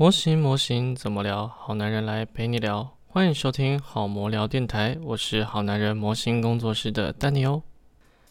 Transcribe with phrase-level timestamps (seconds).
[0.00, 1.46] 模型模型怎么聊？
[1.46, 7.62] 好男人来陪你聊，欢迎收听好模聊电台，我是好男人模型工作室的丹尼欧。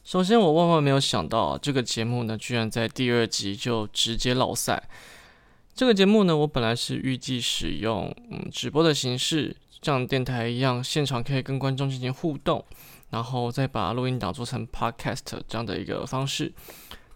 [0.04, 4.90] 首先，我万万没有想到，这个节目呢，居然在第二集就直接落赛。
[5.76, 12.66] 这个节目呢，我本来是预计使用嗯直播的形式，像电台一样，现场可以跟观众进行互动，
[13.12, 16.52] 然后再把录音档做成 podcast 这样的一个方式。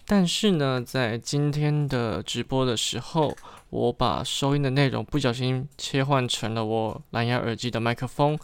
[0.05, 3.35] 但是呢，在今天的直播的时候，
[3.73, 8.37] 我把收音的内容不小心切换成了我蓝牙耳机的麦克风，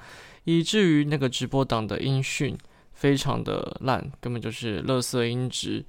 [0.43, 2.57] 以至于那个直播档的音讯
[2.93, 5.85] 非常的烂，根本就是垃圾音质，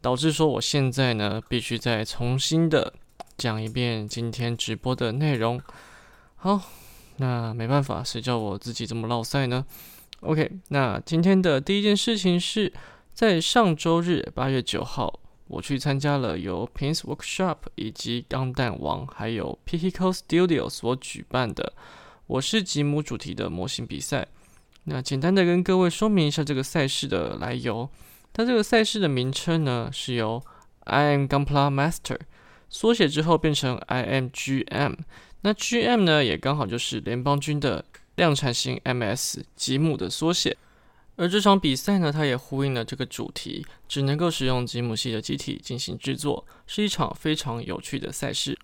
[0.00, 2.92] 导致说我现在呢必须再重新的
[3.36, 5.60] 讲一遍今天直播的内容。
[6.34, 6.60] 好，
[7.18, 9.64] 那没办法，谁叫我自己这么落赛呢
[10.18, 12.72] ？OK，那今天的第一件事情是
[13.12, 15.20] 在上周日八月九号。
[15.46, 21.74] 我去参加了由 Pins Workshop 以及钢弹王还有 Pico Studio 所举办的
[22.26, 24.26] “我是吉姆”主题的模型比赛。
[24.84, 27.88] 那简单的跟各位说明一下这个赛事的来由。
[28.32, 30.42] 它这个赛事的名称呢是由
[30.80, 32.18] I am Gunpla Master
[32.68, 34.96] 缩写之后变成 I am GM。
[35.42, 37.84] 那 GM 呢也刚好就是联邦军的
[38.16, 40.56] 量产型 MS 吉姆的缩写。
[41.16, 48.58] 而这场比赛呢，它也呼应了这个主题，只能够使用吉姆系的机体进行制作，是一场非常有趣的赛事。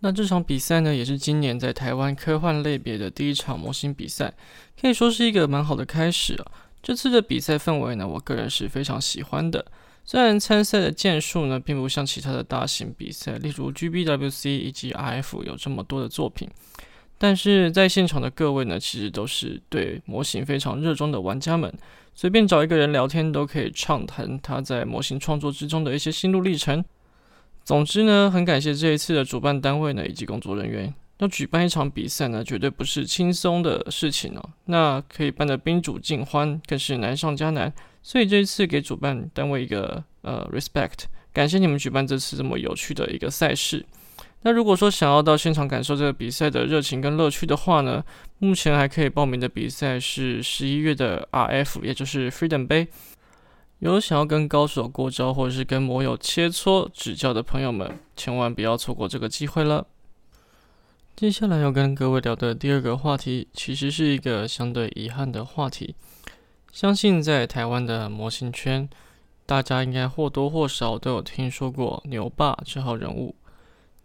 [0.00, 4.34] 那这场比赛呢，也是今年在台湾科幻类别的第一场模型比赛，
[4.78, 6.52] 可以说是一个蛮好的开始啊。
[6.82, 9.64] 这次的比赛氛围呢，我个人是非常喜欢的。
[10.04, 16.48] 虽然参赛的件数呢，并不像其他的大型比赛，例如 GBWC 以及 RF 有这么多的作品。
[17.18, 21.72] 但是在现场的各位呢，其实都是对模型非常热衷的玩家们，
[22.14, 26.84] 随便找一个人聊天都可以畅谈他在模型创作之中的一些心路历程。
[27.64, 30.92] 总之呢，很感谢这一次的主办单位呢以及工作人员。
[31.18, 34.50] 要举办一场比赛呢，绝对不是轻松的事情哦。
[34.66, 37.72] 那可以办得宾主尽欢，更是难上加难。
[38.02, 43.86] 所以这一次给主办单位一个呃 respect，感谢你们举办这次这么有趣的一个赛事。
[44.42, 48.04] 那如果说想要到现场感受这个比赛的热情跟乐趣的话呢，
[48.38, 52.86] 目前还可以报名的比赛是十一月的 RF，也就是 Freedom 杯。
[53.80, 59.86] 有想要跟高手过招或者是跟魔友切磋指教的朋友们，千万不要错过这个机会了。
[61.16, 65.94] 接下来要跟各位聊的第二个话题，其实是一个相对遗憾的话题。
[66.72, 68.88] 相信在台湾的模型圈，
[69.44, 73.34] 大家应该或多或少都有听说过牛爸这号人物。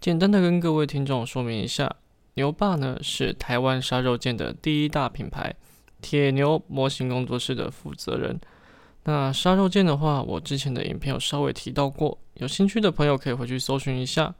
[0.02, 1.96] 简单的跟各位听众说明一下，
[2.34, 5.54] 牛爸呢是台湾杀肉剑的第一大品牌，
[6.02, 8.42] 铁牛模型工作室的负责人。
[9.04, 14.34] 那杀肉剑的话，我之前的影片有稍微提到过，有兴趣的朋友可以回去搜寻一下。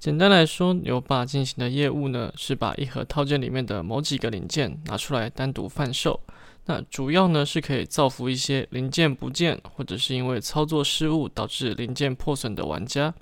[0.00, 6.18] 简单来说，牛爸进行的业务呢是把一盒套件里面的某几个零件拿出来单独贩售，
[6.66, 13.14] 那主要呢是可以造福一些零件不见或者是因为操作失误导致零件破损的玩家。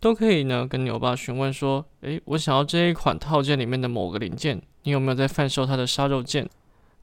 [0.00, 6.48] 都可以呢，跟牛爸询问说，诶，我想要这一款套件里面的某个零件，你有没有在贩售它的杀肉件？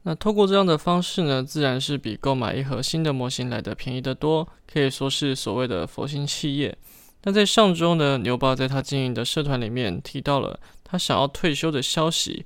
[0.04, 6.76] 那透过这样的方式呢，自然是比购买一盒新的模型来的便宜得多，可以说是所谓的佛心企业。
[7.24, 12.46] 那在上周呢，牛爸在他经营的社团里面提到了他想要退休的消息，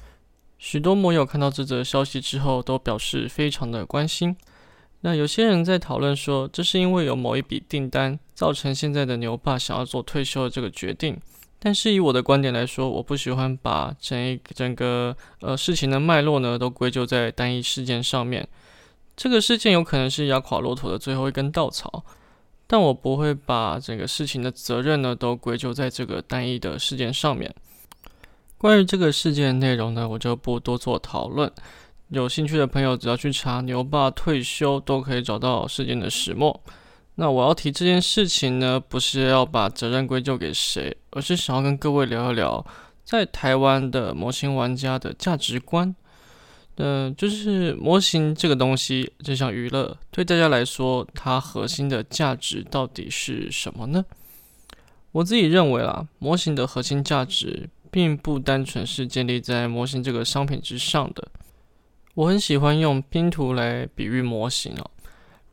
[0.57, 4.35] 许多摩友看到这则消息之后，都表示非常的关心。
[5.01, 11.19] 那有些人在讨论说，这是因为有某一笔订单造成现在的牛爸想要做退休的这个决定。
[11.63, 18.47] 但是以我的观点来说，我不喜欢把整一整个呃事情的脉络呢都归咎在单一事件上面。
[19.16, 22.03] 这个事件有可能是压垮骆驼的最后一根稻草，
[22.66, 27.53] 但我不会把整个事情的责任呢都归咎在这个单一的事件上面。
[28.57, 31.51] 关于这个事件内容呢，我就不多做讨论。
[32.11, 36.61] 有兴趣的朋友，只要去查牛爸退休，都可以找到事件的始末。
[37.16, 42.66] 那我要提这件事情呢，不是要把责任归咎给谁，而是想要跟各位聊一聊，
[43.06, 45.95] 在台湾的模型玩家的价值观。
[46.75, 54.03] 嗯，就是模型这个东西，这项娱乐对大家来说，它核心的价值到底是什么呢？
[55.13, 61.25] 我自己认为啦，模型的核心价值，并不单纯是建立在模型这个商品之上的。
[62.16, 64.92] 我很喜欢用拼图来比喻模型哦。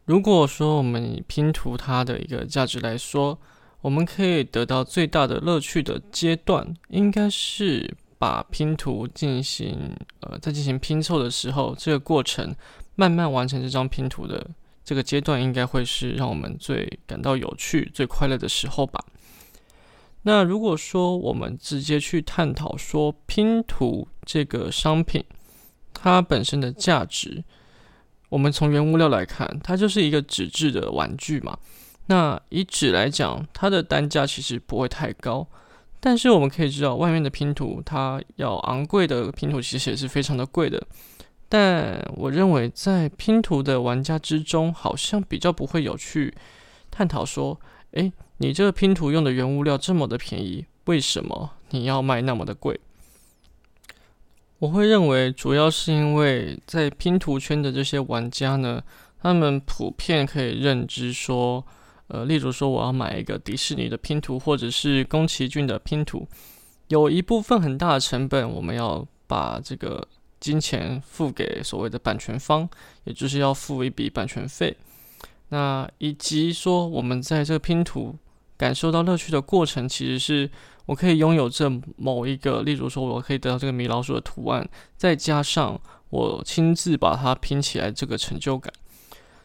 [0.04, 3.38] 如果说我们以拼图它的一个价值来说，
[3.80, 12.54] 我们可以得到最大的乐趣的阶段，应该是把拼图进行呃在进行拼凑的时候，这个过程
[12.96, 14.50] 慢慢完成这张拼图的
[14.82, 19.04] 这个阶段，应该会是让我们最感到有趣、最快乐的时候吧。
[20.22, 25.24] 那如果说我们直接去探讨说拼图这个商品，
[26.00, 27.42] 它本身的价值，
[28.28, 31.58] 我们从原物料来看，它就是一个纸质的玩具嘛。
[32.06, 35.46] 那以纸来讲，它的单价其实不会太高，
[36.00, 40.80] 但是我们可以知道，外面的拼图它要昂贵的拼图其实也是非常的贵的。
[41.48, 46.34] 但我认为，在拼图的玩家之中，好像比较不会有去
[46.90, 47.58] 探讨说，
[47.92, 52.78] 诶，你这个拼图用的原物料这么的便宜，为什么你要卖那么的贵？
[54.58, 58.82] 我会认为，主要是因为在拼图圈的这些玩家呢，
[59.22, 61.64] 他们普遍可以认知说，
[62.08, 66.26] 呃，例如说我要买一个迪士尼的拼图，或者是宫崎骏的拼图，
[66.88, 70.06] 有一部分很大的成本，我们要把这个
[70.40, 72.68] 金钱付给所谓的版权方，
[73.04, 74.76] 也就是要付一笔版权费。
[75.50, 78.16] 那以及说，我们在这个拼图。
[78.58, 80.50] 感受到乐趣的过程，其实是
[80.88, 88.72] 我可以拥有这某一个，例如说，我可以得到这个米老鼠的图案，再加上我亲自把它拼起来这个成就感。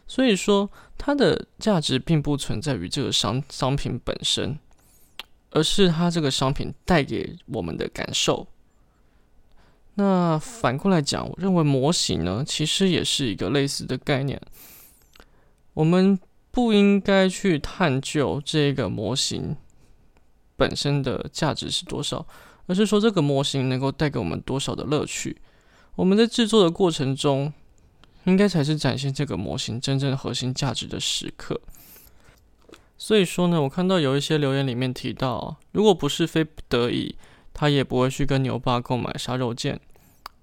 [0.08, 4.58] 所以说，它的价值并不存在于这个商商品本身，
[5.50, 8.48] 而是它这个商品带给我们的感受。
[9.96, 14.42] 那反过来讲，我认为模型呢，其实也是一个类似的概念。
[15.74, 16.18] 我们。
[16.56, 19.58] 不应该去探究这个模型
[20.56, 22.26] 本身的价值是多少，
[22.68, 25.38] 而是说这个模型能够带给我们多少的乐趣。
[25.96, 27.52] 我们在制作的过程中，
[28.26, 31.60] 应该才是展现这个模型真正核心价值的时刻。
[32.98, 37.16] 所以说呢，我看到有一些留言里面提到，如果不是非不得已，
[37.54, 39.80] 他也不会去跟牛爸购买杀肉剑。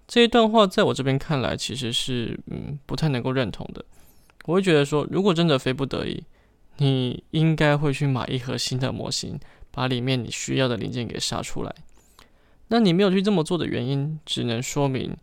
[0.07, 3.85] 这一段话在我这边看来，其实是嗯不太能够认同的。
[4.45, 6.23] 我会觉得说，如果真的非不得已，
[6.77, 9.39] 你应该会去买一盒新的模型，
[9.71, 11.75] 把里面你需要的零件给杀出来。
[12.69, 15.17] 那你没有去这么做的原因，只能说明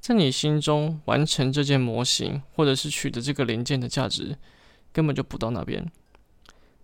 [0.00, 4.36] 在你心中完成这件模型，或者是取得这个零件的价值，
[4.92, 5.90] 根本就不到那边。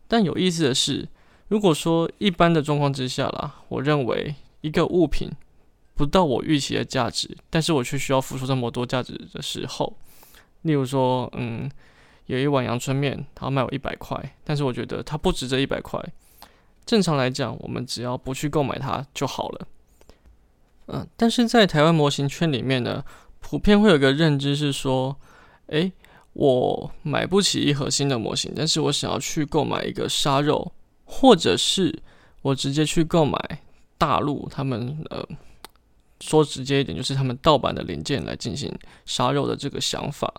[0.07, 1.09] 但有意思的是，
[1.49, 5.31] 如果说一般的状况之下啦，我认为一个物品
[5.95, 9.97] 不到我预期的价值，但是我却需要付出这么多价值的时候。
[10.63, 11.71] 例如说，嗯，
[12.27, 16.05] 有一碗阳春面，它卖我一百块，但是我觉得它不值这一百块。
[16.89, 19.69] 正常来讲，我们只要不去购买它就好了。
[20.87, 23.05] 嗯，但是在台湾模型圈里面呢，
[23.41, 25.15] 普遍会有个认知是说，
[25.67, 25.93] 诶，
[26.33, 30.73] 我买不起一盒新的模型，但是我想要去购买一个杀肉，
[31.05, 32.03] 或者是
[32.41, 33.39] 我直接去购买
[33.99, 35.23] 大陆他们呃。
[36.21, 38.77] 说直接一点，就是他们盗版的零件来进行
[39.07, 40.33] 杀肉的这个想法。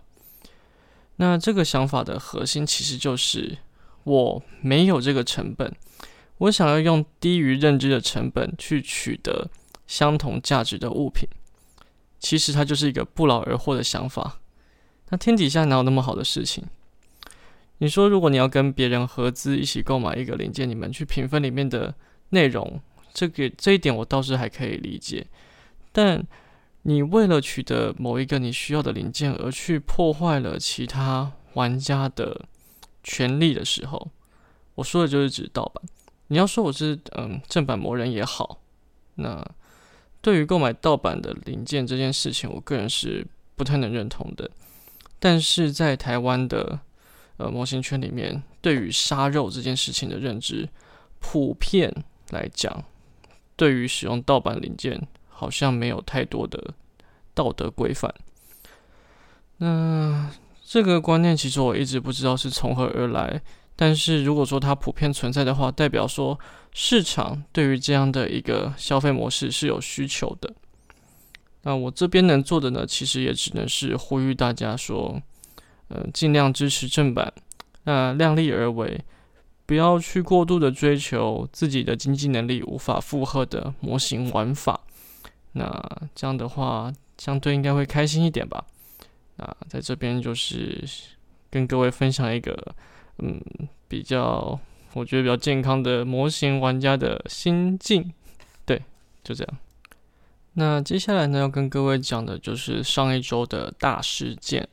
[1.16, 3.57] 那这个想法的核心其实就是
[4.04, 5.74] 我没有这个成本，
[6.39, 9.50] 我想要用低于认知的成本去取得
[9.88, 11.30] 相同价值的物品。
[12.19, 14.39] 其实它就是一个不劳而获的想法。
[15.09, 16.65] 那天底下哪有那么好的事情？
[17.77, 21.95] 你说，如果你要跟别人合资一起购买一个零件，你们去平分里面的
[22.30, 22.81] 内容，
[23.13, 25.25] 这个这一点我倒是还可以理解。
[25.94, 26.21] 但
[26.81, 32.45] 你为了取得某一个你需要的零件而去破坏了其他玩家的
[33.01, 34.12] 权利的时候，
[34.75, 35.83] 我说的就是指盗版。
[36.30, 38.62] 你要说我是嗯正版魔人也好，
[39.16, 39.46] 那
[40.22, 44.50] 对于购买盗版的零件这件事情，我个人是不太能认同的。
[45.19, 46.80] 但是在台湾的
[47.38, 50.69] 呃模型圈里面，对于杀肉这件事情的认知，
[51.19, 51.94] 普遍
[52.30, 52.83] 来讲，
[53.56, 55.07] 对于使用盗版零件。
[55.31, 56.74] 好像没有太多的
[57.33, 58.14] 道德规范。
[59.56, 60.30] 那
[60.66, 63.42] 这个观念其实我一直不知道是从何而来。
[63.81, 66.38] 但是如果说它普遍存在的话，代表说
[66.74, 70.54] 市场对于这样的一个消费模式是有需求的。
[71.62, 75.21] 那我这边能做的呢，其实也只能是呼吁大家说，
[75.88, 77.31] 嗯，尽量支持正版，
[77.86, 79.00] 那量力而为，
[79.66, 84.81] 不要去过度的追求自己的经济能力无法负荷的模型玩法。
[85.54, 85.81] 那
[86.14, 88.66] 这样的话，相对应该会开心一点吧。
[89.38, 90.83] 那在这边就是
[91.50, 92.76] 跟各位分享一个，
[93.21, 93.42] 嗯，
[93.88, 94.59] 比较
[94.94, 98.11] 我觉得比较健康的模型玩家的心境。
[98.66, 98.81] 对，
[99.23, 99.57] 就这样。
[100.54, 104.68] 那接下来呢，要跟各位讲的就是上一周的大事件，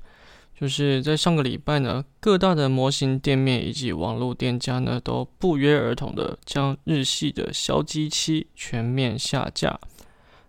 [0.58, 9.78] 就是在上个礼拜呢，各大的模型店面以及网络店家呢，都不约而同的将日系的消机器全面下架。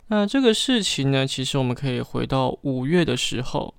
[0.07, 3.75] 那这个事情呢，其实我们可以回到五月的时候，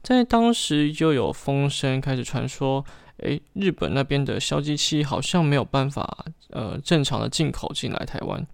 [0.00, 2.84] 在当时就有风声开始传说，
[3.18, 8.46] 诶，日本那边的硝基漆好像没有办法呃正常的进口进来台湾。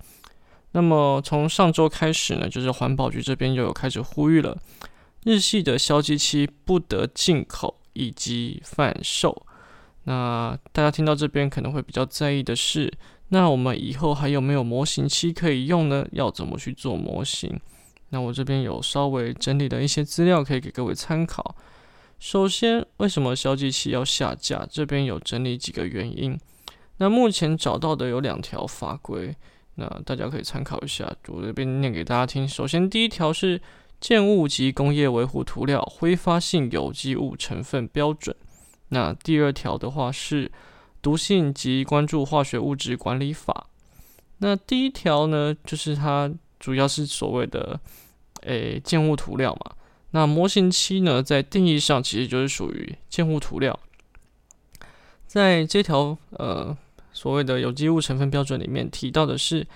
[0.73, 4.57] 那么从上周开始呢，就是环保局这边又有开始呼吁了，
[5.25, 9.47] 日系的硝基漆不得进口以及贩售。
[10.05, 12.93] 那大家听到这边可能会比较在意的是，
[13.29, 16.07] 那我们以后还有没有模型漆可以用呢？
[16.13, 17.61] 要怎么去做模型？
[18.11, 21.57] 那我这边有稍微整理的一些资料，可以给各位参考。
[22.21, 24.67] 首先，为什么消基器要下架？
[24.71, 26.39] 这边有整理几个原因。
[26.99, 29.35] 那目前找到的有两条法规，
[29.77, 31.11] 那大家可以参考一下。
[31.29, 32.47] 我这边念给大家听。
[32.47, 33.59] 首先，第一条是
[34.03, 38.37] 《建物及工业维护涂料挥发性有机物成分标准》。
[38.91, 40.47] 那第二条的话是
[41.01, 43.69] 《毒性及关注化学物质管理法》。
[44.39, 47.81] 那第一条呢，就是它主要是所谓的
[48.43, 49.73] 诶建物涂料嘛。
[50.13, 53.79] 那模型漆呢，在定义上其实就是属于建物涂料。
[55.27, 56.77] 在这条呃
[57.13, 59.67] 所谓的有机物成分标准里面提到的是，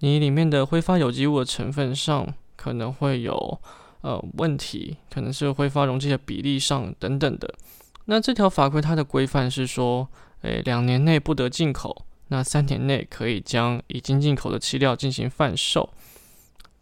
[0.00, 3.60] 你里面的挥发有机物的成分上可能会有
[4.00, 7.54] 呃问题，可能是挥发溶剂的比例上等等的。
[8.06, 10.08] 那这条法规它的规范是说，
[10.42, 15.88] 诶两年内不得进口，那三年内可以将已经进口的漆料进行贩售。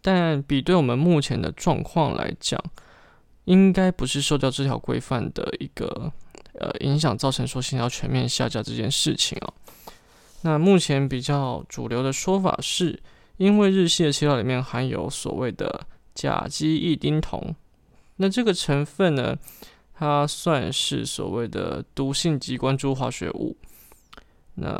[0.01, 2.63] 但比对我们目前的状况来讲，
[3.45, 6.11] 应该不是受到这条规范的一个
[6.59, 9.53] 呃影响，造成说现在要全面下架这件事情啊。
[10.41, 12.99] 那目前比较主流的说法是，
[13.37, 17.55] 因为日系的漆料里面含有所谓的甲基异丁酮，
[18.17, 19.35] 那这个成分呢，
[19.93, 23.57] 它算是所谓的毒性及关注化学物。
[24.55, 24.79] 那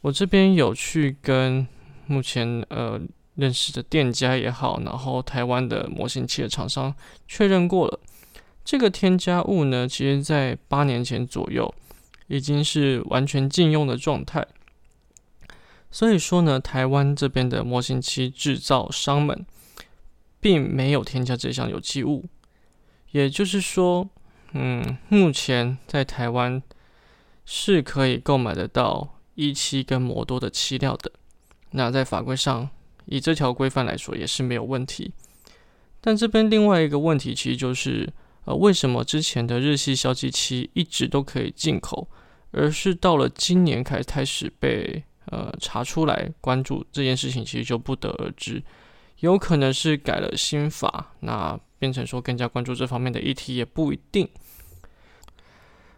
[0.00, 1.66] 我这边有去跟
[2.06, 3.00] 目前呃。
[3.34, 6.94] 认识的店家也好，然后台湾的模型器的厂商
[7.26, 7.98] 确认过了，
[8.62, 11.74] 这个添加物呢，其实在八年前左右
[12.26, 14.46] 已经是完全禁用的状态。
[15.90, 19.46] 所以说呢，台湾这边的模型器制造商们
[20.38, 22.26] 并没有添加这项有机物，
[23.12, 24.06] 也就是说，
[24.52, 26.62] 嗯，目前在台湾
[27.46, 31.10] 是可以购买得到一期跟摩多的漆料的。
[31.70, 32.68] 那在法规上。
[33.12, 35.12] 以这条规范来说也是没有问题，
[36.00, 38.10] 但这边另外一个问题其实就是，
[38.46, 42.08] 呃，为什么之前的日系消基漆一直都可以进口，
[42.52, 48.62] 而是到了今年开开始被呃查出来关注这件事情，其实就不得而知。
[49.20, 54.26] 有可能是改了新法，那变成说更加关注这方面的议题也不一定。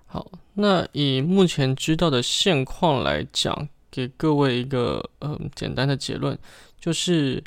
[0.06, 6.36] 好，那以目前知道的现况来讲，给各位一个嗯简单的结论。
[6.84, 7.42] 就是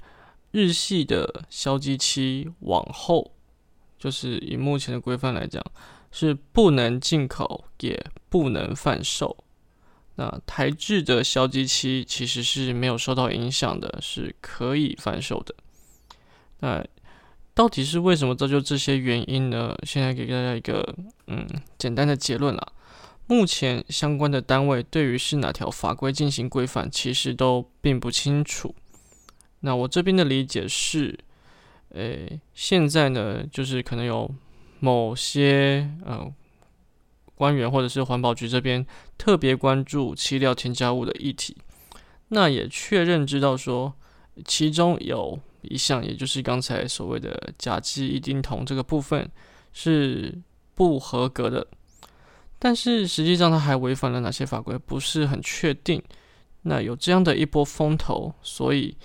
[0.49, 3.33] 日系的消基漆往后，
[3.99, 5.63] 就是以目前的规范来讲，
[6.11, 9.37] 是不能进口，也不能贩售。
[10.15, 15.53] 那台制的消基漆其实是没有受到影响的，是可以贩售的。
[16.61, 16.83] 那
[17.53, 19.77] 到底是为什么造就这些原因呢？
[19.83, 20.95] 现在给大家一个
[21.27, 22.71] 嗯简单的结论啦。
[23.27, 28.73] 目前相关的单位对于是哪条法规进行规范，其实都并不清楚。
[29.67, 31.19] 那我这边的理解是，
[31.89, 34.33] 诶，现在呢，就是可能有
[34.79, 36.25] 某些呃
[37.35, 38.85] 官员或者是环保局这边
[39.17, 41.57] 特别关注漆料添加物的议题，
[42.29, 43.93] 那也确认知道说，
[44.45, 49.29] 其中有一项，也就是刚才所谓的甲基异丁酮这个部分
[49.73, 50.33] 是
[50.75, 51.67] 不合格的，
[52.57, 56.01] 但是实际上它还违反了哪些法规，不是很确定。
[56.61, 58.95] 那有这样的一波风头，所以。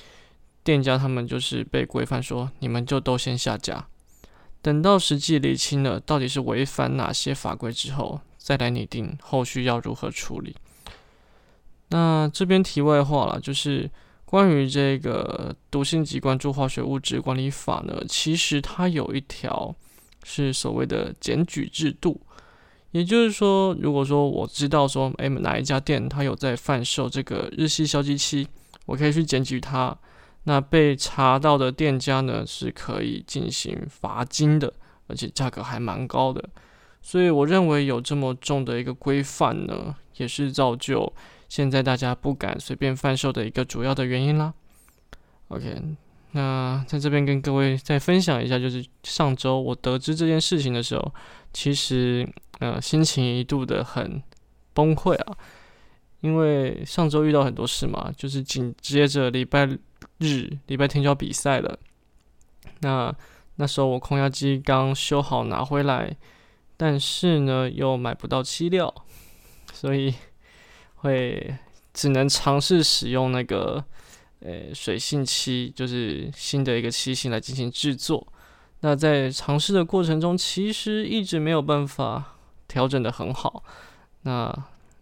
[0.64, 3.88] 店家他们就是被规范说，你们就都先下架，
[4.60, 10.54] 等到实际理清了到底是违反哪些法规之后，再来拟定后续要如何处理。
[11.88, 13.90] 那这边题外话了，就是
[14.24, 19.74] 关于这个毒性及关注化学物质管理法呢，其实它有一条
[20.22, 22.20] 是所谓的检举制度，
[22.92, 28.46] 也就是说，如果说我知道说，诶哪一家店它有在贩售这个日系消基漆，
[28.86, 29.98] 我可以去检举它。
[30.44, 34.72] 那被查到的店家呢，是可以进行罚金的，
[35.06, 36.42] 而且价格还蛮高的。
[37.00, 41.12] 所以我认为有这么重的一个规范呢，也是造就
[41.48, 44.52] 现在大家不敢随便贩售的一个主要的原因啦。
[45.46, 45.80] OK，
[46.32, 51.14] 那在这边跟各位再分享一下，就是上周我得知这件事情的时候，
[51.52, 54.20] 其实呃心情一度的很
[54.72, 55.36] 崩溃啊，
[56.20, 59.78] 因为上周遇到很多事嘛，就是紧接着礼拜。
[60.22, 61.78] 日礼拜天就要比赛了，
[62.80, 63.14] 那
[63.56, 66.16] 那时候我空压机刚修好拿回来，
[66.76, 68.94] 但是呢又买不到漆料，
[69.72, 70.14] 所以
[70.94, 71.54] 会
[71.92, 73.84] 只能尝试使用那个
[74.40, 78.26] 呃水性漆，就是新的一个漆型来进行制作。
[78.80, 82.36] 那在尝试的过程中，其实一直没有办法
[82.66, 83.62] 调整的很好，
[84.22, 84.52] 那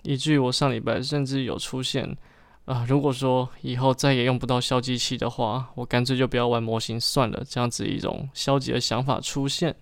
[0.03, 2.17] 以至于我上礼拜甚至有出现。
[2.67, 7.43] 啊，如果说以后再也用不到消机器的话，我干脆就不要玩模型算了。
[7.49, 9.75] 这样子一种消极的想法出现。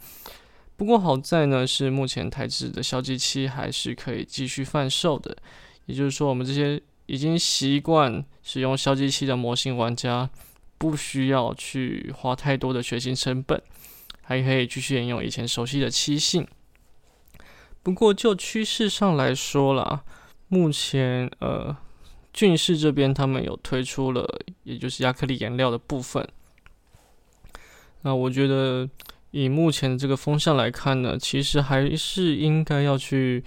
[0.75, 5.37] 不过好在呢，是目前台制的消机器还是可以继续贩售的。
[5.85, 10.31] 也就是说，我们这些已经习惯使用消机器的模型玩家，
[10.79, 13.61] 不需要去花太多的学习成本，
[14.23, 16.47] 还可以继续沿用以前熟悉的漆性。
[17.83, 20.05] 不过就趋势上来说啦，
[20.47, 21.77] 目前呃。
[22.39, 24.25] 俊士这边他们有推出了，
[24.63, 26.25] 也就是亚克力颜料的部分。
[28.03, 28.89] 那我觉得
[29.33, 33.43] 以目前的这个风向来看呢，其实还是应该要去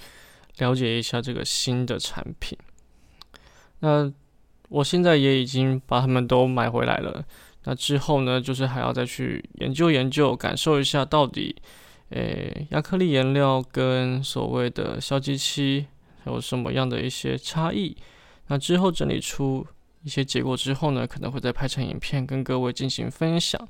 [0.58, 2.58] 了解一下这个新的产品。
[3.80, 4.12] 那
[4.68, 7.24] 我现在也已经把他们都买回来了。
[7.64, 11.56] 那之后呢，就是还要再去研究研究，感受一下到底，
[12.10, 15.86] 诶，亚克力颜料跟所谓的消基漆
[16.26, 17.96] 有什么样的一些差异。
[18.52, 19.66] 那之后整理出
[20.04, 23.66] 一些结果之后呢，可能会再拍成影片跟各位进行分享。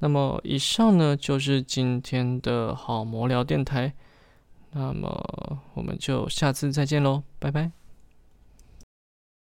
[0.00, 3.94] 那么以上呢就是今天的好魔聊电台，
[4.72, 5.08] 那么
[5.74, 7.85] 我们就下次再见喽，拜拜。